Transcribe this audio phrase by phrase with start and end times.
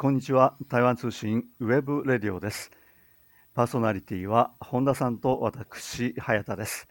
[0.00, 0.56] こんにちは。
[0.70, 2.70] 台湾通信 web radio です。
[3.52, 6.88] パーソナリティは本田さんと私早田です。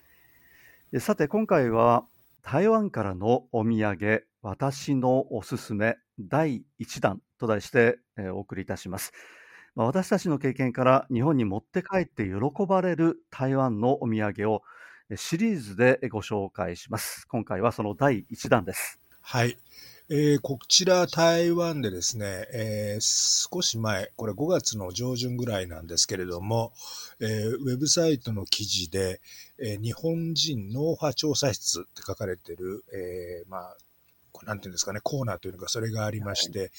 [1.00, 2.06] さて今回は
[2.44, 7.98] 台湾からのお土産私のおすすめ第1弾と題して
[8.32, 9.12] お送りいたします。
[9.74, 14.62] 私たちの経験から日本に持って帰って喜ばれる台湾のお土産を
[15.16, 17.28] シリーズでご紹介します。
[17.28, 19.00] 今回はその第1弾です。
[19.20, 19.58] はい。
[20.12, 26.74] えー、こちら台湾でですね、えー、少し前、これ5月の上旬ぐらいなんですけれども、
[27.20, 29.22] えー、ウェブサイトの記事で、
[29.60, 33.78] え日本人脳波調査室って書かれてる、えまあ、
[34.48, 36.70] なんていうんですかね、コーナーというのがそれがありまして、はい、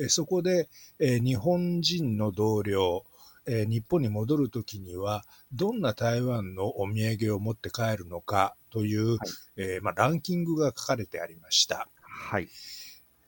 [0.00, 3.06] えそこで、え日本人の同僚、
[3.46, 5.24] え日本に戻るときには、
[5.54, 9.18] どんな台湾のお土産を持って帰るのかという、はい、
[9.56, 11.88] えまあ、ランキングが書かれてありました。
[12.14, 12.48] はい。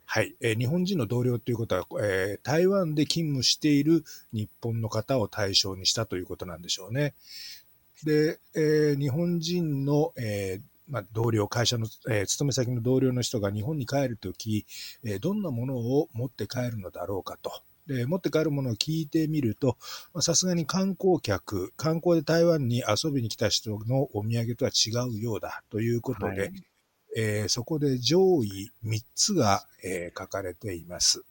[0.04, 0.36] はい。
[0.40, 7.14] えー、日本人の同僚ということは、えー、台湾で勤務している日本の方を対象にしたということなんでしょうね。
[8.04, 14.64] で、えー、日本人の、えーまあ、同僚、会社の、えー、勤め先の同僚の人が日本に帰るとき、
[15.04, 17.52] えー、どんなものを持って帰るのだろうかと。
[17.88, 19.76] で、持って帰るものを聞いてみると、
[20.20, 26.52] さすがに観光客、観光で台湾に遊びに来た人のお土産とは違うようだということで、はい
[27.18, 31.24] えー、そこで上位3つが、えー、書かれています。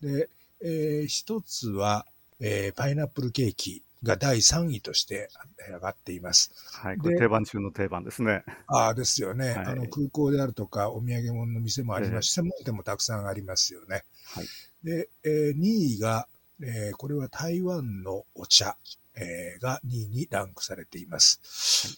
[0.00, 0.30] で、
[0.62, 2.06] えー、1つは、
[2.40, 5.28] えー、パイナップルケーキが第3位として
[5.70, 6.52] 上がっています。
[6.72, 8.44] はい、これ定番中の定番ですね。
[8.66, 14.04] ああ、ですよね、はい、あの空港であるとか、お土産物の店もありますし、専門店もたくさんありますよね。
[14.34, 14.46] はい、
[14.82, 16.28] で、えー、2位が、
[16.62, 18.76] えー、これは台湾のお茶。
[19.20, 21.40] えー、が2位にランクされています。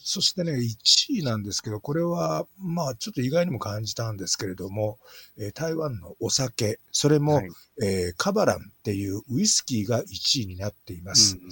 [0.02, 4.98] そしてね、1位なんですけど、これは、まあ、ちょっと意外にも感じたんですけれども、
[5.38, 7.48] えー、台湾のお酒、それも、はい、
[7.82, 11.36] えー、カバランっていうウイスキーが1位になっています。
[11.36, 11.42] うん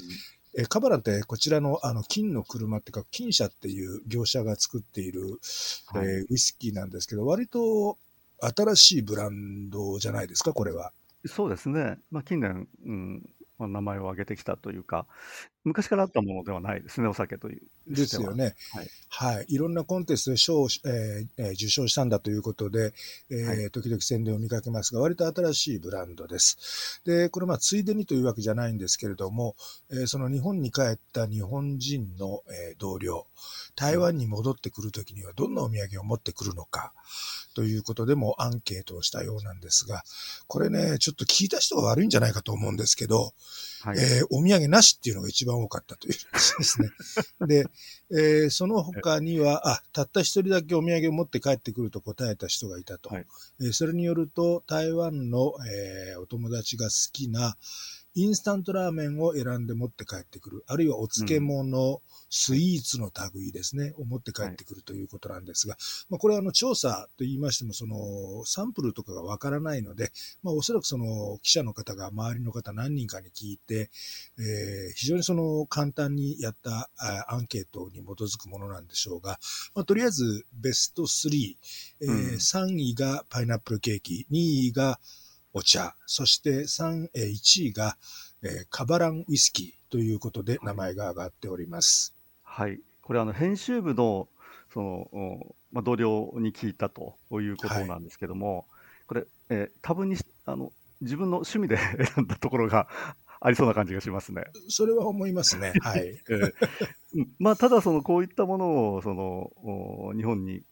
[0.58, 5.38] えカバランってこちらのあの金の車っていうか金車っていう業者が作っている、
[5.86, 7.98] はい、えー、ウイスキーなんですけど、割と
[8.40, 10.92] 新しいブランドじゃないですか、これは。
[11.26, 11.98] そうですね。
[12.10, 15.06] まあ、近年、うん、まあ、名前を挙げてきたというか、
[15.64, 17.62] 昔からあったものではないですね、お酒という。
[17.86, 18.54] ですよね。
[18.72, 18.88] はい。
[19.08, 19.46] はい。
[19.48, 22.94] いろんなコンテストで賞を、えー、受賞したんだということで、
[23.30, 27.02] えー、はい、時々宣伝を見かけますが、割と新しいブランドです。
[27.04, 29.54] で、これまあ、ついでにというわけじゃないんですけれども、
[29.90, 33.26] えー、その日本に帰った日本人の、えー、同僚、
[33.76, 36.92] 台湾に戻ってくるときにはどんなお土産を持ってくるのか、
[37.54, 40.02] ということでもアンケートをしたようなんですが、
[40.46, 43.32] これね、ちょっと聞いた人が悪いんじゃないかと思うんですけど、
[43.82, 46.90] はい、えー、お土産なしっていうのが一番多かったという ですね。
[47.46, 47.66] で、
[48.10, 53.10] えー、その他には、あ、たった一人だけお土産を持って帰ってくると答えた人がいたと。
[53.10, 53.26] はい、
[53.60, 57.56] えー、それによると、台湾の、えー、お友達が好きな、
[58.14, 60.64] インスタントラーメンを選んで持って帰ってくる。
[60.66, 61.98] あるいはお漬物、うん、
[62.28, 70.10] スイーツの類ですね、を持って帰ってくるということなんですが、はい、まあ、これはあの調査と言いましても、そのサンプルとかがわからないので、
[70.42, 73.90] まあ、おそらくその記者の方が周りの方何人かに聞いて、
[74.38, 76.90] えー、非常にその簡単にやった
[77.28, 79.38] アンケートに基づくものなんでしょうが、
[79.74, 81.56] まあ、とりあえずベスト3、
[82.02, 84.38] えー、うん、3位がパイナップルケーキ、2
[84.68, 84.98] 位が
[85.52, 87.96] お茶、そして3、え1位が、
[88.42, 92.14] えー、カバランウイスキーということで名前が挙がっております。
[92.42, 92.80] はい。
[93.02, 94.28] これあの編集部の
[94.72, 94.80] そ
[95.12, 98.64] の、まあ、同僚に聞いたということなんですけども、はい、
[99.08, 100.16] これ、えー、多分に
[100.46, 102.86] あの自分の趣味で選んだところが
[103.42, 104.44] ありそうな感じがしますね。
[104.68, 105.72] それは思いますね。
[105.80, 106.08] はい。
[106.08, 106.52] えー、
[107.38, 109.50] まあ、ただ、その、こういったものを、その、
[110.14, 110.62] 日本に、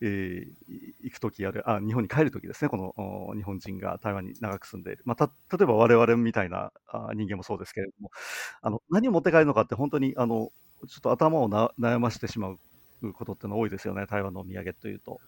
[0.00, 5.02] えー、行くときある、あ、日本に帰るときですね、この、日本人が台湾に長く住んでいる。
[5.04, 8.10] まあ、た、例えば我々みたいなあ人間もそうですけれども、
[8.62, 10.50] あの、何を持って帰るのかって本当に、あの、
[10.88, 12.48] ちょっと頭をな悩ませてしま
[13.02, 15.20] うことっての多いですよね、台湾のお土産というと。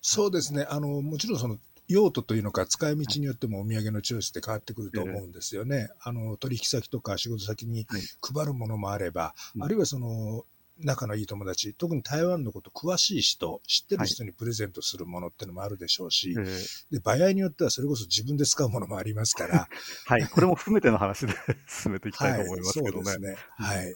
[0.00, 0.66] そうですね。
[0.68, 1.58] あの、もちろんその
[1.88, 5.88] 用途というのか、使い道によってもお土産のチョイスって変わってくると思うんですよね。
[6.00, 7.86] あの、取引先とか仕事先に
[8.20, 10.44] 配るものもあれば、あるいはその、
[10.78, 16.46] 仲のいい友達、特に台湾のこと詳しい人、知ってる人にプレゼントするものってのもあるでしょうし、はい、
[16.90, 19.68] で、場合によってはそれこそ自分で使うものもありますから。
[20.06, 21.34] はい、これも含めての話で
[21.68, 22.92] 進めていきたいと思いますけどね。
[22.92, 23.36] はい、そうですね。
[23.54, 23.94] はい。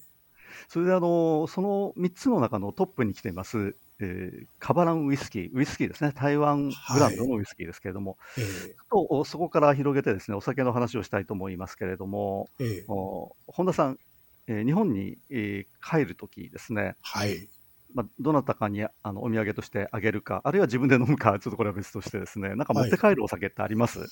[0.68, 8.74] それであの、その3つの中のトップに来ています、えー、カバランウイスキー、ウイスキーですね、台湾ブランドのウイスキーですけれども、はいえ。
[8.74, 13.98] ー、とそこから広げてですね、お酒の話をしたいと思いますけれども、えー、本田さん、
[14.46, 17.48] えー、日本に、えー、帰るときですね、はい。
[17.94, 24.08] まあ、どなたかにあのお土産としてあげるか、あるいは自分で飲むか、ちょっとこれは別としてですね、なんか持って帰るお酒ってあります、はい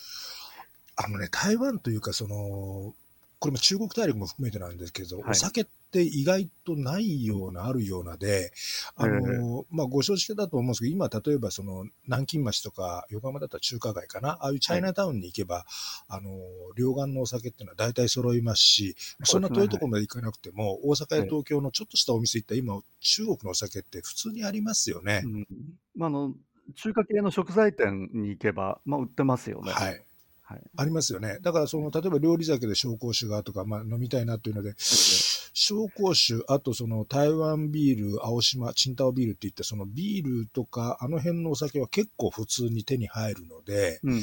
[0.98, 2.94] あのね、台湾というか、その、
[3.38, 8.52] これも中国大陸も含めてなんですけど、はい、お酒って意外とないような、あるようなで、
[8.96, 15.64] あの、まあ、ご承知だと思うんですけど、今、例えばその、南京町とか、横浜だったら中華街かな、ああいうチャイナタウンに行けば、はい、
[16.08, 16.30] あの、
[16.76, 25.22] 両岸のお酒っていうのは大体揃いますし、そんな遠いところまで行かなくても、大阪や東京のちょっとしたお店行ったら、今、中国のお酒って普通にありますよね。
[25.24, 25.46] うん、
[25.94, 26.34] まあ、あの、
[26.74, 29.72] 中華系の食材店に行けば、まあ、売ってますよね。
[29.72, 30.05] はい。
[30.48, 31.38] はい、ありますよね。
[31.42, 44.22] だからその、例えば料理酒で紹興酒がとか、まあ飲みたいなというので、紹興酒、あとその台湾ビール、青島、チンタオビールっていったそのビールとか、あの辺のお酒は結構普通に手に入るので、うん、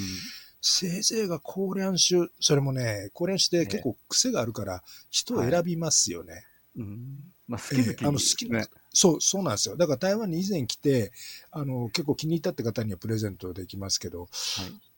[0.61, 6.33] せいぜいが高粱酒、それもね、高粱酒って結構癖があるから、人を選びますよね。
[6.33, 6.43] はい、
[6.77, 7.19] うん。
[7.49, 8.65] まあ好き好き、えー、あの好きね。
[8.93, 9.75] そう、そうなんですよ。
[9.75, 11.11] だから台湾に以前来て、
[11.51, 14.29] あの、結構気に入ったって方にはプレゼントできますけど、はい、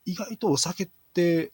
[0.06, 1.52] 意外とお酒って、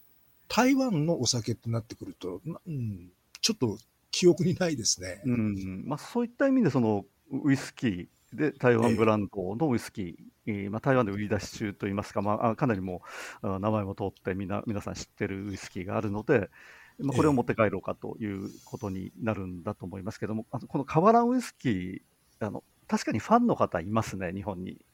[0.48, 3.10] 台湾のお酒ってなってくると、うん、
[3.40, 3.78] ちょっと
[4.10, 5.22] 記憶にないですね。
[5.24, 10.14] うんまあ、そういった意味で、そのウイスキーで台湾ブランドのウイスキー、
[10.46, 13.02] えー、まあ、台湾で売り出し中といいますか、まあ、かなりも
[13.42, 16.50] う名前も通ってみな皆さん知ってるウイスキーがあるので、
[16.98, 24.84] まあ、これを持って帰ろうかということになるんだと思いますけども、あのこのカバランウイスキーあの、確かにファンの方いますね、日本に。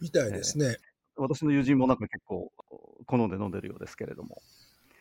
[0.00, 0.78] みたいですね。
[1.18, 2.52] えー、私の友人もなんか結構
[3.06, 4.40] 好んで飲んでるようですけれども。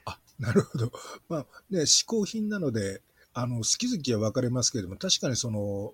[0.06, 0.92] あ、なるほど。
[1.30, 3.02] まあね、嗜好品なので、
[3.34, 5.94] あの、好き好きは分かれますけれども、確かにその、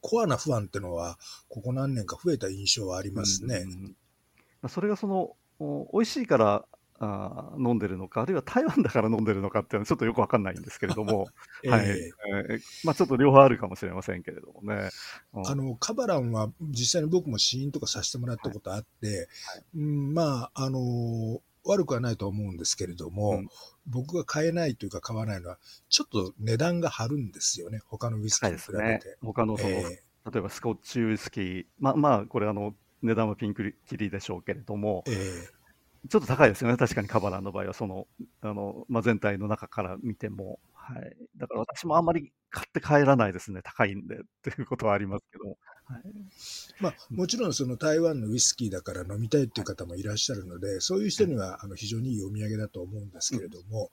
[0.00, 1.18] コアな不安っていうのは、
[1.48, 3.64] ここ何年か増えた印象はありますね。
[4.62, 5.36] うん、それがその、
[5.92, 6.66] 美味しいから
[7.00, 11.28] あ飲んでるのか、あるいは台湾だから飲んでるのかっていうのはちょっとよくわかんないんですけれども、
[11.64, 14.90] えー、はい、えー、まあ、ちょっと両方あるかもしれませんけれどもね。
[15.32, 19.28] うん、あのカバランは実際に僕も試飲とかさせてもらったことあって、はいはい、
[19.76, 23.48] うん、まあ、あのー悪くはないと思うんですけれども、うん、
[23.86, 25.58] 僕が買えないというか買わないのは、
[25.88, 29.08] ちょっと値段が張るんですよね、他のウイスキーに比べて。
[29.08, 35.14] ね、他のその、えー、例えばスコッチウイスキー、まあまあ、これあの、値段はピンクキリでしょうけれども、えー、
[36.08, 38.06] ちょっと高いですよね、確かにカバランの場合は、その、
[38.42, 40.60] あの、まあ、全体の中から見ても。
[40.74, 41.16] はい。
[41.38, 45.56] だから私もあんまり買って帰らないですね、高いんでっていうことはありますけど。
[45.86, 46.02] はい、
[46.80, 53.90] まあ、もちろんその台湾のウイスキーだから飲みたいっていう方もいらっしゃるので、そういう人にはあの非常にいいお土産だと思うんですけれども、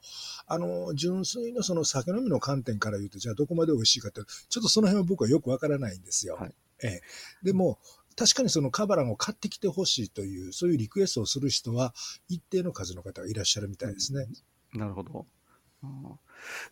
[0.47, 6.35] あの純粋のその酒飲みの観点から言うと、じゃあどこまで美味しいかって、ちょっとその辺は僕はよくわからないんですよ。
[6.35, 7.01] はい、ええ、
[7.43, 7.79] でも、
[8.15, 11.93] 確かにそのカバランを買ってきてほしいという、そういうリクエストをする人は、
[12.27, 14.27] 一定の数の方がいらっしゃるみたいですね。
[14.73, 15.25] なるほど。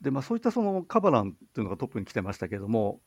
[0.01, 2.99] でまあ、そういったそのカバランっていうのがトップに来てましたけれども、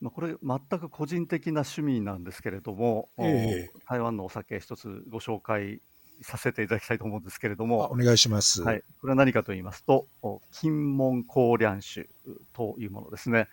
[0.00, 5.80] まあ、これ、全く個人的な趣味なんですけれども、えー、台湾のお酒、一つご紹介
[6.22, 8.62] させていただきたいと思うんですけれども、お願いします。
[8.62, 10.06] はい、これは何かと言いますと、
[10.52, 12.08] 金門高粱酒
[12.52, 13.48] というものですね。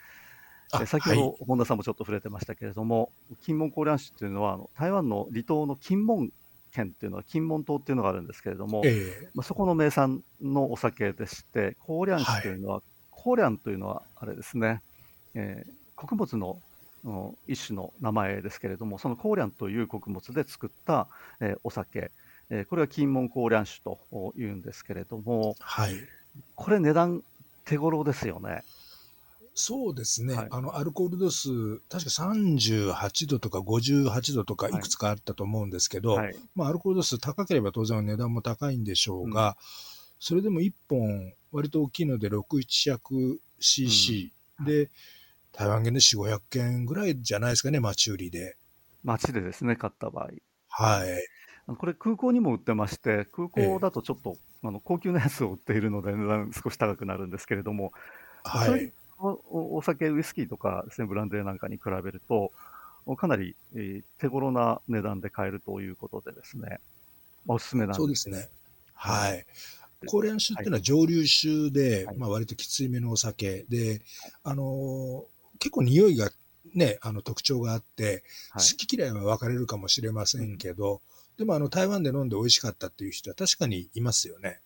[0.86, 6.32] 先ほど本田さんもちょっと触れてましたけれども、はい、金門高粱酒というのは、台湾の離島の金門
[6.76, 14.82] 県っていうのは金門島っていうのがあるんですけれども、えー、まあ、そこの名産のお酒でして、高粱酒というのは、はい、高粱というのはあれですね、
[15.34, 16.60] えー、穀物の
[17.48, 21.08] 一種の名前ですけれども、その高粱という穀物で作った、
[21.40, 22.12] えー、お酒、
[22.50, 25.96] えー、これは金門高粱酒というんですけれども、はい、
[26.56, 27.24] これ値段
[27.64, 28.64] 手頃ですよね。
[29.58, 34.72] そうですね、はい、あのアルコール度数、確か38度とか58度とかい。
[34.74, 39.56] くつかあったと思うんですけど、はい、まあ、アルコール度数高ければ当然値段も高いんでしょうが、うん、
[40.20, 42.42] それでも1本、割と大きいので6、
[43.62, 44.92] 700cc、うん、で、
[45.54, 48.58] 台湾元で4、500件ぐらいじゃないですかね、町売りで。
[49.06, 50.32] 町でですね、買った場合。
[50.68, 51.76] はい。
[51.78, 57.94] これ空港にも売ってまして、空港だとちょっと、えあの高級なやつを売っているので値段少し高くなるんですけれども、
[58.44, 62.52] はい、おお酒、ウイスキーとかですね、ブランデーなんかに比べると、
[63.18, 66.80] かなり、えー、手頃な値段で買えるということでですね、
[67.46, 67.98] まあ、おすすめなんです。
[67.98, 68.50] そうですね。
[68.94, 69.46] はい。
[70.08, 74.02] 高粱酒っていうのは上流酒で、はい、まあ割ときついめのお酒で、
[74.44, 76.30] あのー、結構匂いが
[76.74, 81.00] ね、あの特徴があって、はい、好き嫌いは分かれるかもしれませんけど、うん、
[81.38, 84.60] でもあの台湾で飲んで美味しかったっていう人は確かにいますよね。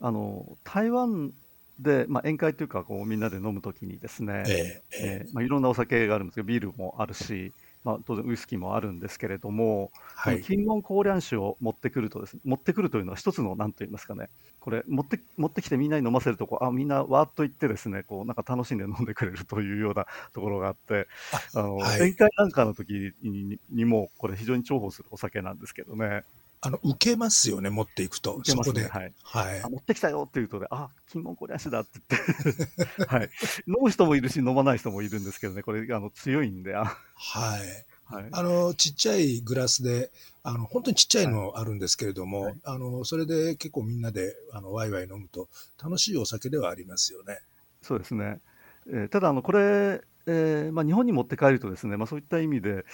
[0.00, 1.32] あの台湾
[1.78, 7.52] で、まあ、宴会というかこうみんなで飲むときにですね、えーえー、まあ、いろんなお酒があるんですけどビールもあるし、
[7.84, 14.28] まあ、当然ウイスキーもあるんですけれども、はい、金門高粱酒を持ってくるとです、ね、持ってくるというのは一つの何と言いますかね
[14.60, 21.08] これ持って持ってきてみんなに飲ませるとこうあみんなわーっと言ってですねこうなんか楽しんで飲んでくれるというようなところがあって
[21.54, 26.22] あの、はい、宴会なんかの時ににもこれ非常に重宝するお酒なんですけどね。
[26.64, 28.34] あの、受けますよね、持っていくと。
[28.36, 28.82] 受けますね。
[28.82, 29.00] そこで。
[29.00, 29.12] はい。
[29.24, 29.68] はいあ。
[29.68, 33.30] 持ってきたよって言うとね、あ、金門こりゃしだって言って、 はい。
[33.66, 37.86] 飲む人もいるし、飲まない人もいるんですけどね、これ、あの、強いんで、あはい。
[38.04, 38.28] はい。
[38.30, 40.12] あの、ちっちゃいグラスで、
[40.44, 45.48] あの、本当にちっちゃいのあるんですけれども、はいあの、それで結構みんなで、あの、ワイワイ飲むと
[45.82, 47.40] 楽しいお酒ではありますよね。
[47.80, 48.40] そうですね。
[48.86, 52.84] えーただ、あの、これ、えーまあ、日本に持って帰るとですね、まあ、そういった意味で、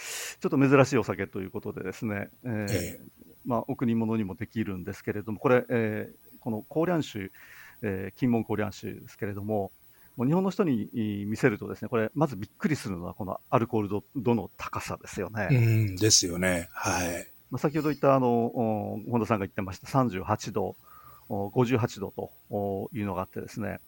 [0.40, 3.00] ちょっと珍しいお酒ということでですね、えーえ
[3.49, 7.33] まあ、贈り物にもできるんですけれども、これ、えーこの高粱酒、
[7.83, 9.73] えー金門高粱酒ですけれども、
[10.17, 15.49] もう日本の人にい見せるとですね、これ、まずびっくりするのは、このアルコール度度の高さですよね。
[15.50, 16.69] うん、ですよね。
[16.73, 17.26] はい。
[17.50, 20.76] まあ、先ほど言ったあのお本田さんが言ってました38度、
[21.31, 23.81] お58度とおいうのがあってですね、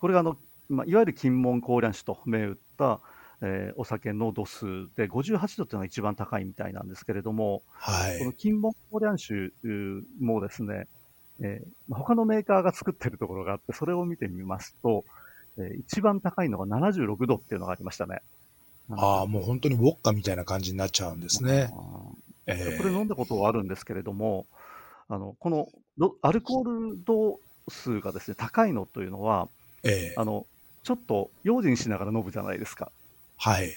[0.00, 0.38] これがあの、
[0.68, 3.00] まあ、いわゆる金門高粱酒と銘打った、
[3.42, 4.64] えーお酒の度数
[4.96, 8.34] で58度っていうのが一番高いみたいなんですけれども、このはい。
[8.38, 10.86] 金門高粱酒うーもですね、
[11.40, 15.04] えーまあ他のメーカーが作ってるところがあって、それを見てみますと、
[15.58, 18.20] えー一番高いのが76度っていうのがありましたね。
[18.90, 21.72] ああ、もう本当にウォッカみたいな感じになっちゃうんですね。
[22.46, 24.46] ええこれ飲んだことはあるんですけれども、
[25.08, 25.68] あのこの
[25.98, 29.48] どアルコール度数がですね高いのというのは、
[29.84, 30.46] ええあの
[30.84, 32.90] ちょっと用心しながら飲むじゃないですか。
[33.42, 33.76] はい。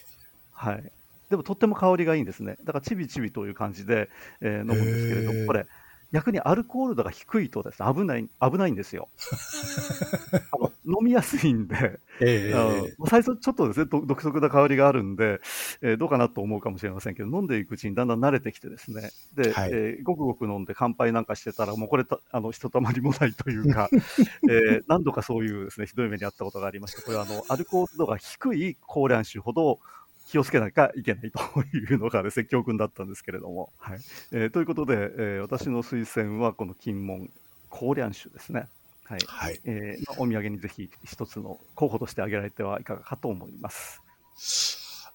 [0.54, 0.92] はい。
[1.32, 2.58] でもとっても香りがいいんですね。
[2.66, 4.10] だからちびちびという感じで、
[4.42, 5.66] えー飲むんですけれども、これ、
[6.12, 9.10] 逆にアルコール度が低いとですね、危ない、危ないんですよ。
[10.52, 12.58] あの飲みやすいんで、ええあ
[13.00, 15.42] の最初ちょっとですね、ど独特な香りがあるんで、
[15.82, 19.70] えーどうかなと思うかもしれませんけど、飲んでいくうちにだんだん慣れてきてですね、で、はい。
[19.74, 23.90] えーごくごく飲んで乾杯なんかしてたら、もうこれた、あの、ひとたまりもないというか、
[24.50, 29.80] えー何度かそういうですね、ひどい目にあったことがありまして、これはあの、アルコール度が低い高粱酒ほど、
[30.28, 31.40] 気をつけなきゃいけないと
[31.78, 33.72] いうのがですね、教訓だったんですけれども。
[33.78, 34.00] はい。
[34.32, 37.30] えーということで、えー私の推薦はこの金門
[37.70, 38.68] 高粱酒ですね。
[39.06, 39.20] はい。
[39.28, 39.60] はい。
[39.66, 44.02] えーお土産にぜひ一つの候補として挙げられてはいかがかと思います。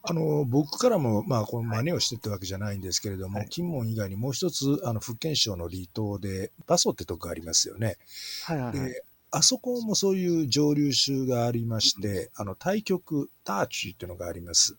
[0.02, 7.98] あの、僕からも、まあ、この真似をしてってわけじゃないんですけれども、はい金門以外にもう一つ、あの、福建省の離島で、バソってとこがありますよね。
[8.46, 8.88] はいはいはい。
[8.92, 14.76] で、あそこもそういう蒸留酒がありまして、あの、対極、ターチーっていうのがあります。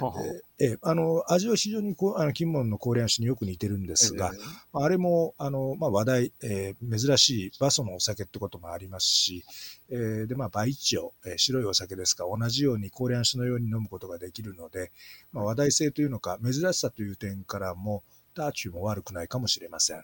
[0.00, 0.22] はは
[0.58, 4.32] ええ、あの、味は非常にこう、あの、金門の高粱酒によく似てるんですが、
[4.72, 9.44] まああれも、あの、まあ、話題、えー珍しいバソのお酒ってこともありますし、
[9.88, 14.90] えーで、まあ、バイチオ、えー白いお酒ですが、同じように高粱酒のように飲むことができるので、
[15.32, 18.02] まあ、話題性というのか、珍しさという点からも、
[18.34, 20.02] ターチも悪くないかもしれません。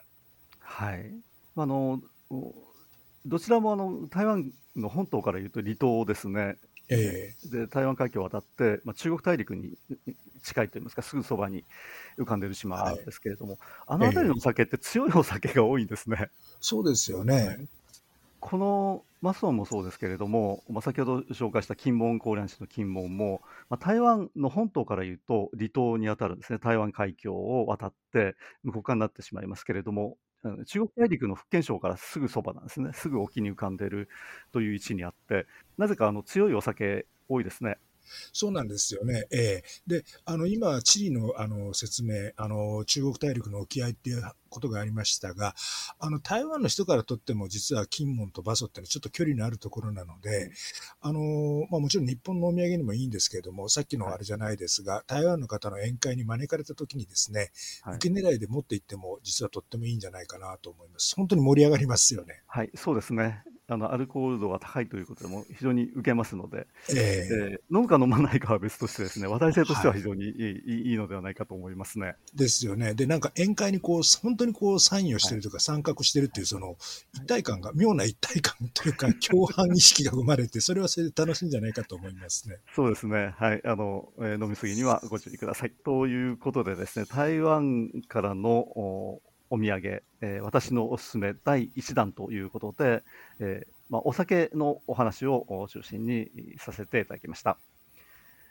[0.60, 1.12] はい。
[1.56, 2.00] あの、
[2.30, 2.54] お
[3.26, 6.56] どちらもあの台湾の本島から言うと離島ですね。
[6.90, 9.76] えで、台湾海峡を渡って、まあ、中国大陸に
[10.42, 11.64] 近いといいますか、すぐそばに
[12.18, 16.30] 浮かんでる島ですけれども、あの辺りのお酒って強いお酒が多いんですね。
[16.60, 17.66] そうですよね。
[18.40, 30.16] このマスオンもそうですけれども、まあ、先ほど紹介した金門高粱酒の金門も、まあ、台湾の本島から言うと離島に当たるんですね、台湾海峡を渡って向こう側になってしまいますけれども、
[30.66, 34.08] 中国大陸の福建省からすぐそばなんですね、すぐ沖に浮かんでいる
[34.52, 37.78] という位置にあって、なぜかあの強いお酒多いですね。
[38.32, 39.26] そうなんですよね。
[39.30, 45.54] ええで、あの、今、地理の、あの、説明、あの、中国大陸の沖合っていうことがありましたが、
[45.98, 50.50] あの、台湾の人からとっても、実は金門と馬祖ってのはちょっと距離のあるところなので、
[51.00, 57.50] あの、まあ、もちろん日本のお土産にもいいんですけれども、さっきのあれじゃないですが、台湾の方の宴会に招かれた時にですね、
[57.82, 61.14] はい受け狙いで持って行っても、実はとってもいいんじゃないかなと思います。
[61.16, 62.42] 本当に盛り上がりますよね。
[62.46, 63.42] はい、そうですね。
[63.70, 72.14] あのアルコール度が高いということでも非常に受けますので、えええー飲むか飲まないかは別としてですね、話題性としては非常にいい,、いい、いいのではないかと思いますね。
[72.34, 72.94] ですよね。
[72.94, 76.76] で、なんか宴会にこう、本当にこう、サインをしてるとか、参画してるっていう、その、
[77.14, 82.56] 一体感が、妙な一体感というか、共犯意識が生まれて、それはそれで楽しいんじゃないかと思いますね。
[82.74, 83.34] そうですね。
[83.36, 83.60] はい。
[83.64, 85.72] あの、えー飲みすぎにはご注意ください。
[85.84, 89.20] ということでですね、台湾からの
[89.50, 93.02] おお土産、えー私のおすすめ第1弾ということで、
[93.40, 97.58] えーまあ、お酒のお話をお中心にさせていただきました。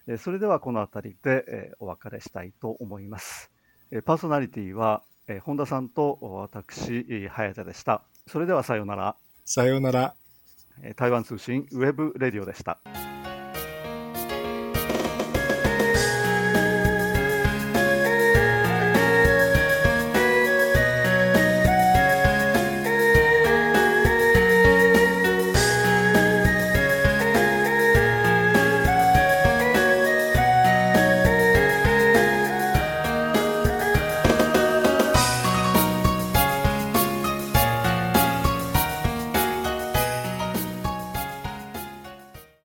[0.07, 3.51] えーそれではこの辺りで、えーお別れしたいと思います。
[3.91, 8.03] えーパーソナリティは、えー本田さんと私、えー早田でした。
[8.27, 9.15] それではさようなら。
[9.45, 10.15] さようなら。
[10.81, 12.79] えー台湾通信 web radio でした。